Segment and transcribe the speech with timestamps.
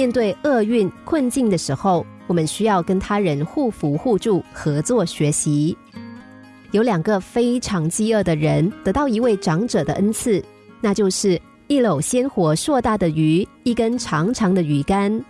[0.00, 5.76] 面对厄运困境的时候，我们需要跟他人互扶互助、合作学习。
[6.70, 10.42] 有两个非常饥饿的人得到一位长者的恩赐，
[10.80, 15.22] 那就是一篓鲜活硕大的鱼，一根长长的鱼竿。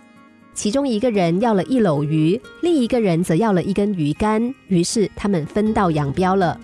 [0.53, 4.55] 其中一个人要了一篓鱼，另一个人则要了一根鱼竿。
[4.69, 6.57] 于是他们分道扬镳了。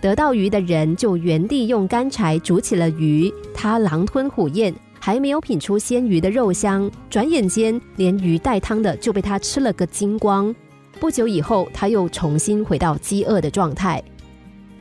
[0.00, 4.72] 得到鱼的人就原地用干柴煮起了鱼，他狼吞虎咽。
[5.00, 10.54] 还没有品出鲜鱼的肉香，转眼间连鱼带汤的就被他吃了个精光。
[11.00, 14.02] 不久以后，他又重新回到饥饿的状态。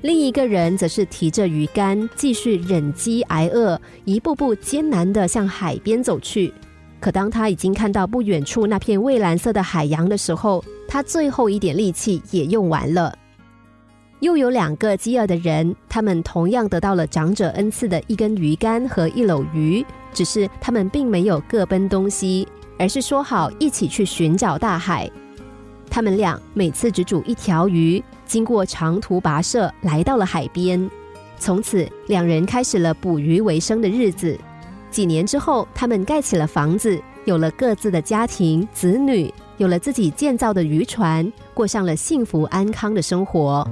[0.01, 6.53] 另一个人则是提着鱼竿，继续忍饥挨饿，一步步艰难地向海边走去。
[6.99, 13.17] 可当他已经看到不远处那片蔚蓝色的海洋的时候，他最后一点力气也用完了。
[14.19, 19.85] 又有两个饥饿的人，他们同样得到了长者恩赐的一根鱼竿和一篓鱼。
[20.11, 25.09] 只是他们并没有各奔东西，而是说好一起去寻找大海。
[25.89, 30.89] 他们俩每次只煮一条鱼，经过长途跋涉，来到了海边。
[31.37, 34.37] 从此，两人开始了捕鱼为生的日子。
[34.91, 43.65] 几年之后，他们盖起了房子，有了各自的家庭、子女，有了自己建造的渔船，过上了幸福安康的生活。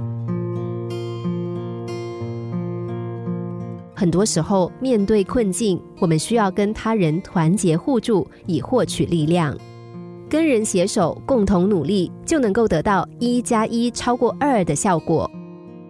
[3.98, 9.58] 很多时候，面对困境，我们需要跟他人团结互助，以获取力量。
[10.30, 15.28] 跟人携手，共同努力，就能够得到一加一超过二的效果。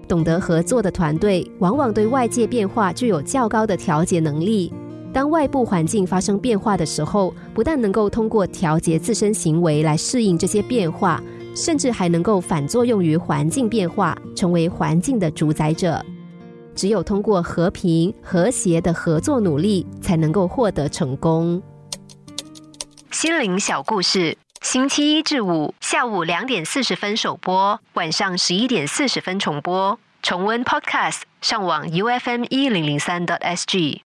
[0.09, 4.73] 懂得合作的团队，往往对外界变化具有较高的调节能力。
[5.13, 11.23] 当外部环境发生变化的时候，不但能够通过调节自身行为来适应这些变化，
[11.55, 16.03] 甚至还能够反作用于环境变化，成为环境的主宰者。
[16.79, 21.61] 只有通过和平、和谐的合作努力，才能够获得成功。
[23.11, 29.99] 心灵小故事，星期一至五下午两点四十分首播，晚上十一点四十分重播。
[30.23, 34.03] 重温 Podcast，上网 U F M 一零零三 t S G。